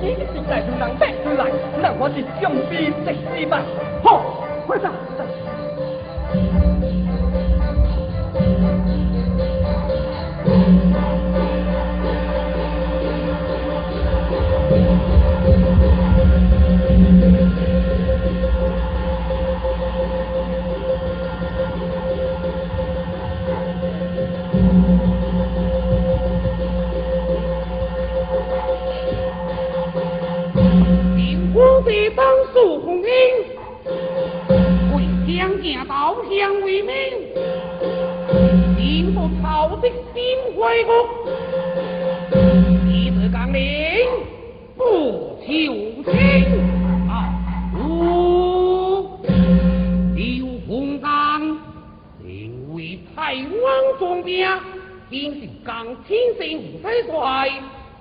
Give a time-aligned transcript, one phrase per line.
[0.00, 1.50] 你的心来就能带出来，
[1.82, 3.62] 那我是将兵直死吧。
[4.02, 4.22] 好，
[40.78, 41.08] 飞过。
[42.86, 43.60] 一字纲领，
[44.76, 46.14] 不求听。
[47.08, 47.34] 啊，
[47.74, 49.18] 五
[50.14, 51.58] 刘洪刚，
[52.24, 54.46] 因为太王中兵，
[55.10, 57.50] 今是刚天生无帅，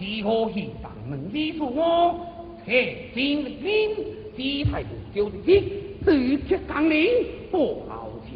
[0.00, 2.18] 只好去当门里住我，
[2.64, 3.94] 且进兵，
[4.34, 5.62] 姿态不就的紧，
[6.06, 7.10] 直接纲领，
[7.50, 8.30] 不好求。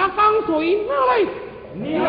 [0.00, 1.26] 那方水来？
[1.74, 2.06] 娘！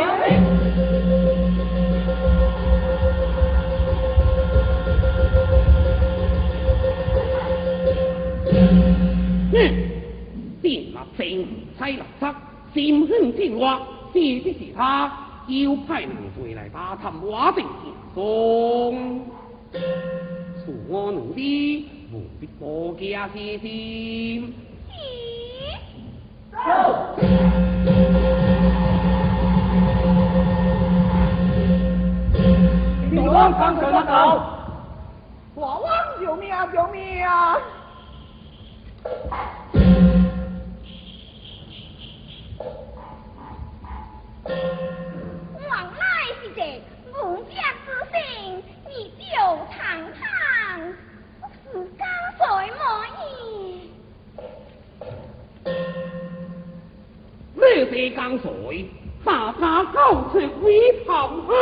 [9.51, 9.55] 哼，
[10.61, 11.47] 见马正
[11.79, 12.33] 差垃圾，
[12.75, 13.81] 心狠见我，
[14.13, 15.11] 这的是他，
[15.47, 19.25] 要派人回来打探我的行踪。
[19.73, 24.53] 恕我努力，不必多加些心。
[35.55, 35.87] 我王
[36.21, 36.65] 救命啊！
[36.67, 37.57] 救命啊！
[45.69, 46.01] 往来
[46.41, 46.59] 是这
[47.13, 47.51] 无家
[47.85, 48.17] 之身，
[48.87, 49.23] 你就
[49.71, 49.77] 堂
[50.13, 50.21] 堂
[51.63, 51.67] 是
[51.97, 52.03] 高
[57.89, 58.85] 西江水，
[59.23, 61.53] 把他告出威彭后。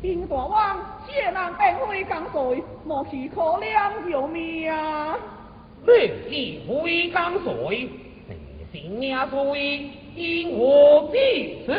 [0.00, 5.16] 金大王，谢人变威江水，莫是可怜救命啊！
[5.84, 5.90] 你
[6.66, 7.88] 是威江水，
[8.28, 11.72] 你是命水，因何必死？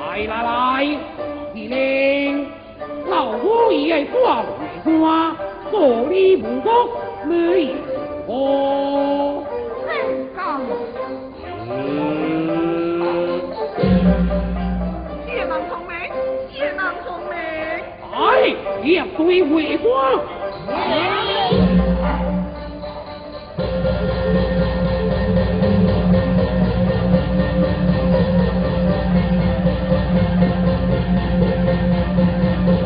[0.00, 0.52] 来来来，
[1.52, 2.46] 司令，
[3.08, 4.46] 老夫已系挂为
[4.98, 5.36] 官，
[5.70, 6.72] 坐立不动，
[7.26, 7.74] 没有
[8.26, 9.44] 我。
[9.86, 9.92] 真
[10.34, 10.40] 高。
[15.26, 15.90] 越南同盟，
[16.52, 17.32] 越南同盟。
[18.12, 19.88] 哎，两对为官。
[30.14, 30.42] Thank
[32.68, 32.83] you.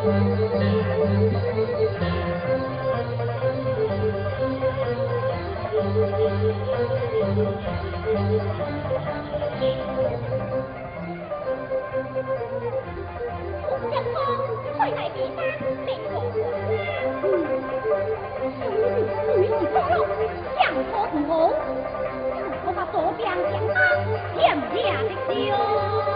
[0.00, 0.06] 将
[20.90, 21.32] 好将好，
[22.30, 23.20] 将好把左边
[23.52, 23.76] 将好，
[24.36, 26.09] 两边的丢。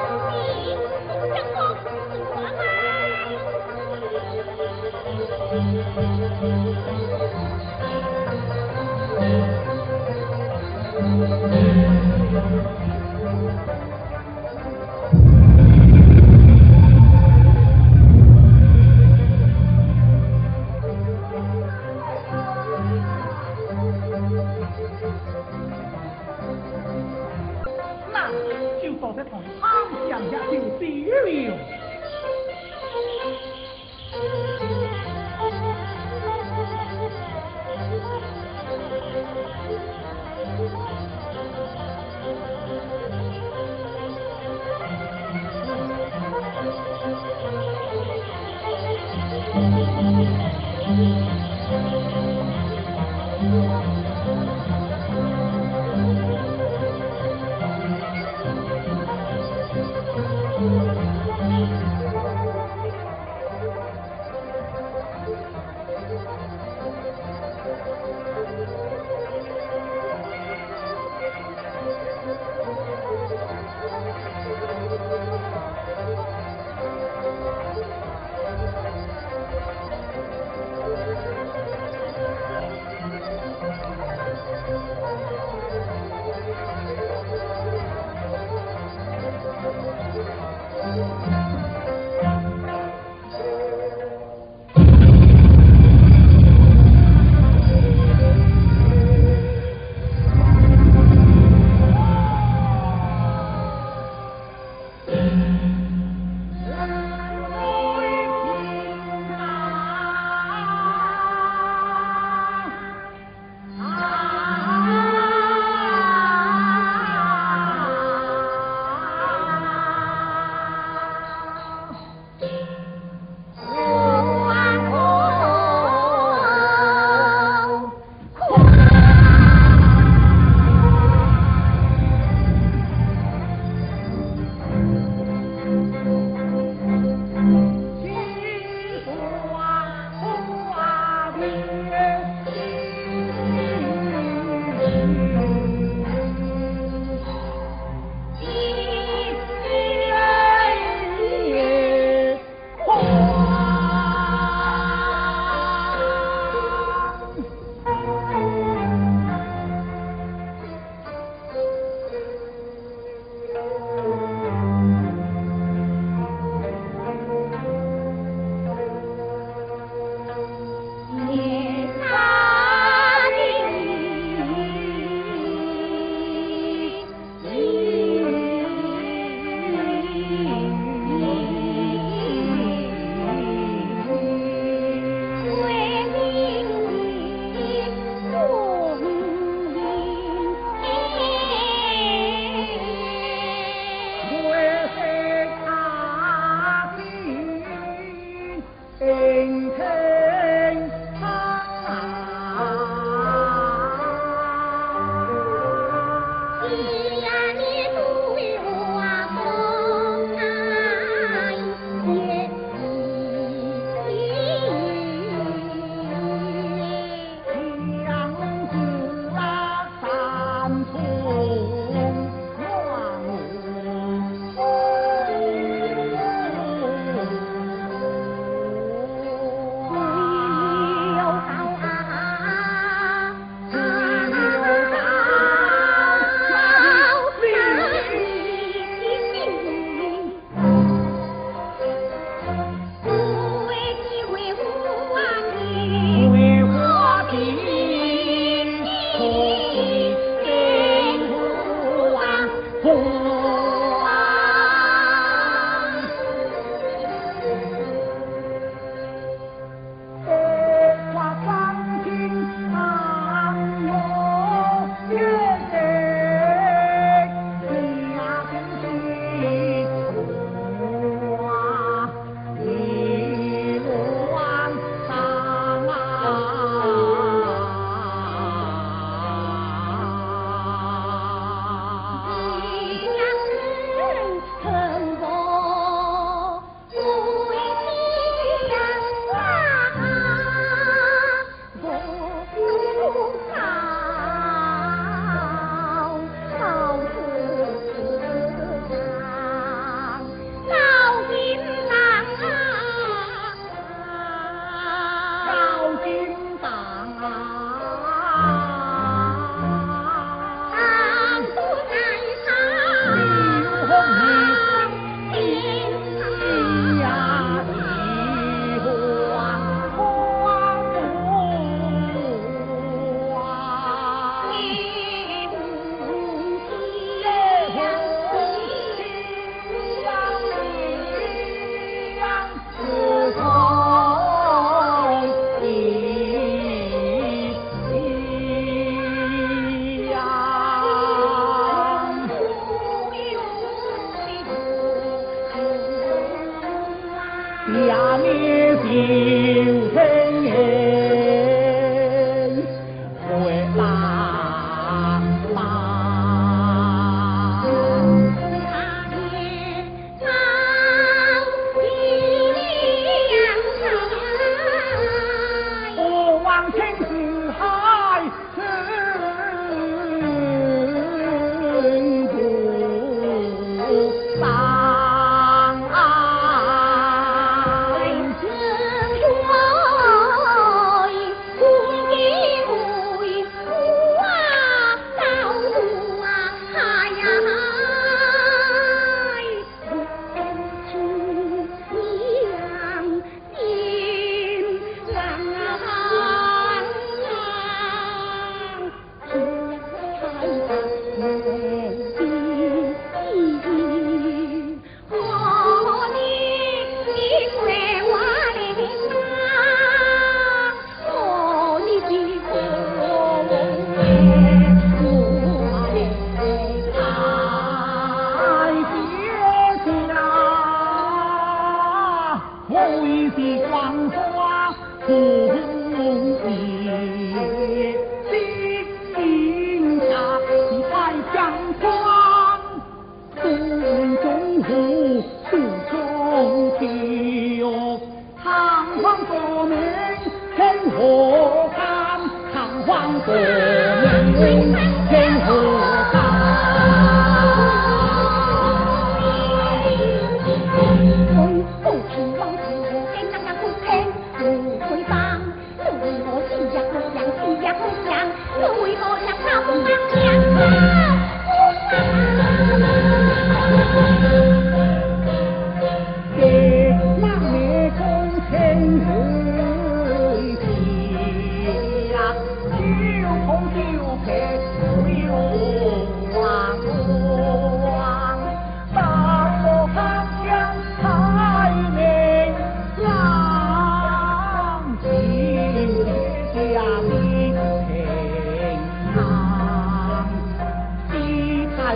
[444.34, 444.93] Música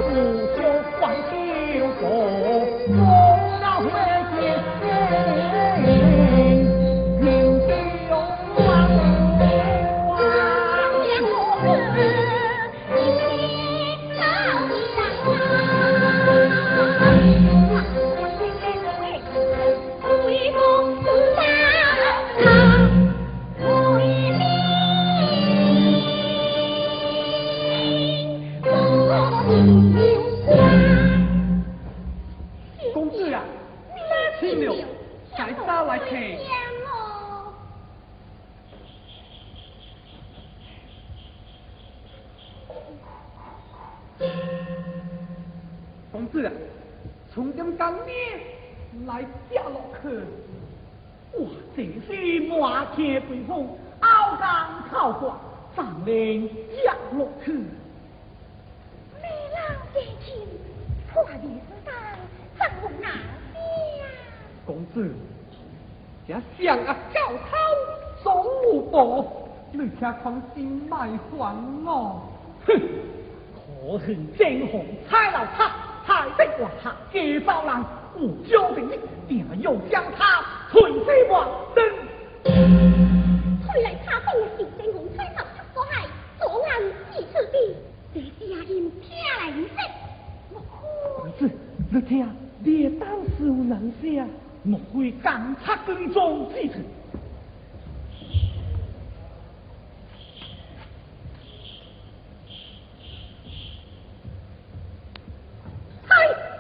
[0.06, 0.62] 你就
[1.00, 1.47] 放心
[46.10, 46.52] 公子啊，
[47.32, 50.08] 从今今日，来嫁落去。
[51.38, 53.68] 哇，正是马天飞风，
[54.00, 55.36] 傲岗草火，
[55.76, 56.46] 长林
[56.84, 57.52] 压落去。
[57.52, 60.34] 美郎借前，
[61.12, 61.46] 破的子
[61.84, 61.94] 弹，
[62.56, 63.12] 怎么难
[63.52, 63.60] 飞。
[64.64, 65.12] 公子，
[66.26, 69.26] 这声啊，九他总无报。
[69.70, 72.22] 你且放心，卖算我。
[72.66, 72.80] 哼，
[73.54, 75.87] 可恨正红差老客。
[76.08, 77.84] 太子王下家包人，
[78.16, 81.84] 无交的你，定要将他存世王登。
[83.62, 85.44] 看来他都是真红吹头，
[85.74, 86.70] 我系左眼
[87.12, 87.54] 四处的，
[88.14, 89.06] 这声音听
[89.38, 89.68] 来认识。
[90.50, 91.40] 不是，
[91.90, 92.26] 你听，
[92.64, 94.30] 你当是有人声，
[94.62, 96.78] 莫非监察跟踪之处。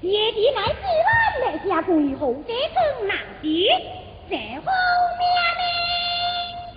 [0.00, 0.74] 爹爹乃是
[1.06, 3.68] 万能家国后得中男敌，
[4.28, 4.72] 这后
[5.18, 5.22] 面
[5.60, 5.62] 呢？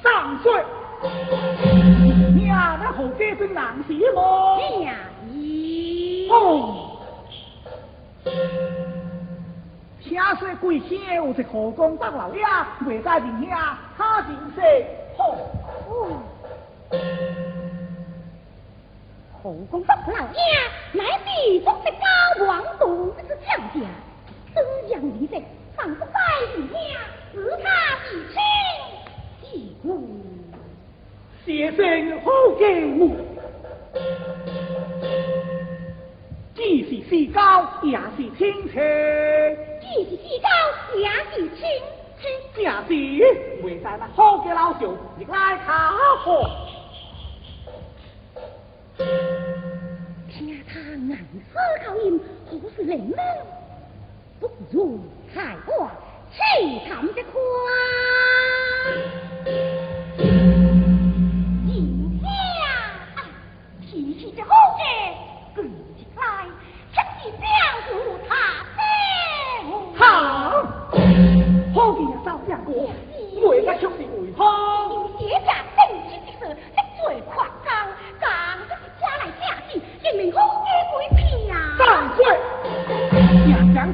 [0.04, 0.46] 上岁，
[2.36, 4.20] 娘的后得中难敌么？
[4.80, 7.00] 娘的，哦，
[10.04, 12.44] 听说贵姓有在河中当老爷，
[12.86, 14.62] 未在人家他人说，
[15.88, 16.22] 哦
[19.45, 20.41] 后宫当老爷，
[20.91, 23.86] 乃是中的高王度之将将，
[24.55, 25.34] 虽然离世，
[25.77, 26.10] 尚不在
[26.58, 26.99] 面下，
[27.31, 27.69] 自他
[28.10, 28.41] 自亲，
[29.43, 29.88] 义无。
[31.45, 32.63] 先生好给
[32.97, 33.15] 我，
[36.55, 38.81] 既是世高，也是亲情；
[39.79, 40.49] 既是世高，
[40.97, 41.62] 也是亲
[42.19, 42.25] 亲。
[42.55, 42.89] 正是，
[43.63, 46.64] 为啥那好给老兄，你来看好。
[50.95, 51.17] 暗
[51.51, 53.17] 思考音，何是灵呢？
[54.39, 54.99] 不如
[55.34, 55.91] 开我
[56.31, 56.38] 气
[56.88, 57.34] 谈的宽。
[61.67, 61.69] 一
[62.21, 62.25] 下，
[63.81, 64.81] 提起这好嘅，
[65.55, 66.47] 举起来，
[66.93, 67.43] 却是将
[67.91, 67.93] 入
[68.29, 68.31] 他
[68.71, 68.77] 心。
[69.97, 70.03] 好，
[71.73, 72.71] 好嘅也少两个，
[73.47, 74.31] 为了却是为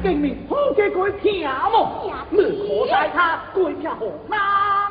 [0.00, 2.14] 讲证明好给鬼骗么？
[2.30, 4.38] 你可待他鬼骗何难？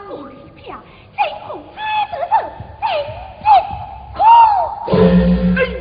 [0.08, 0.18] 鬼
[0.56, 0.78] 骗，
[1.16, 2.34] 真恐猜得是
[2.82, 2.84] 真
[3.42, 3.50] 真
[4.14, 5.81] 苦。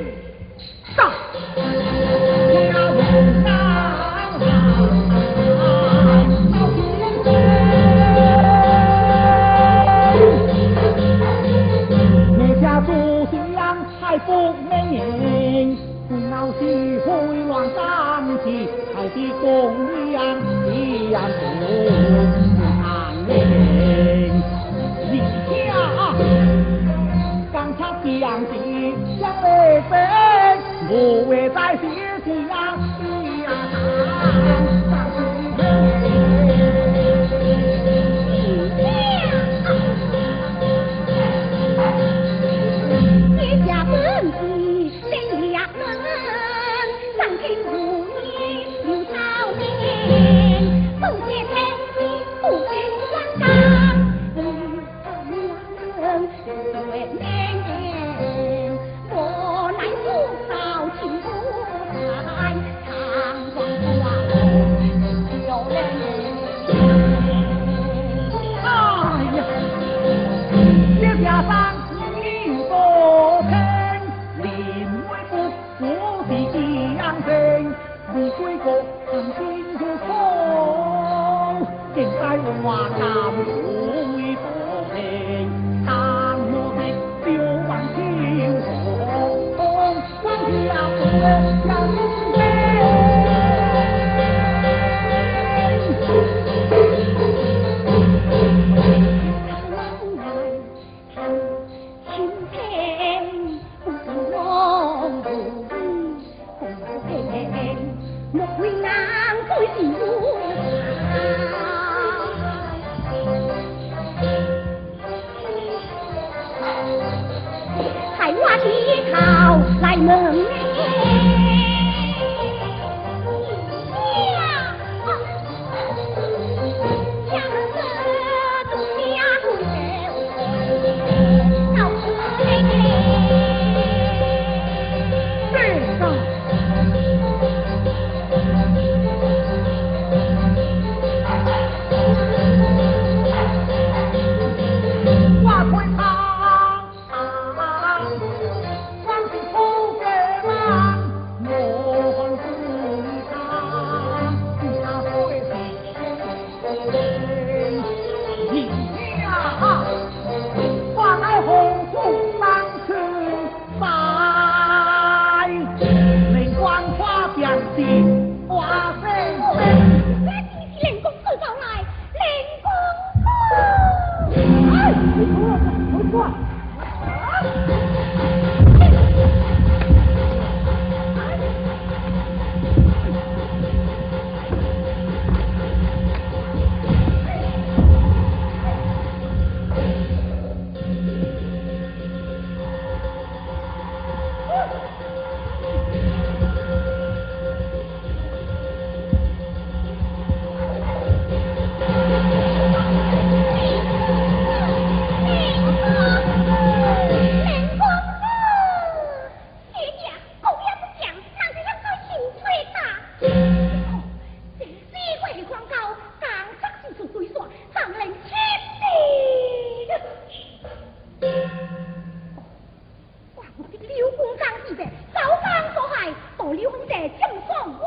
[226.90, 227.80] 夺离婚者将双亡，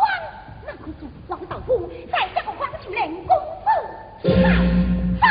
[0.65, 3.35] 那可做王道夫在这个黄秋莲公
[4.21, 4.49] 子来
[5.19, 5.27] 走。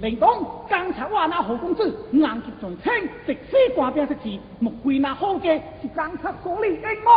[0.00, 0.28] 林东，
[0.68, 7.10] 刚才我那何公子硬结在青，直西挂边的字，莫归那好嘅是刚才所立的梦。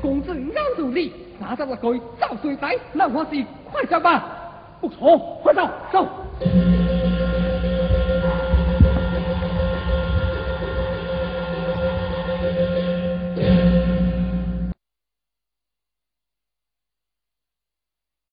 [0.00, 1.12] 公子咬住你，
[1.46, 4.24] 拿着那句找水仔，让我是快走吧。
[4.80, 6.04] 不错，快走，走。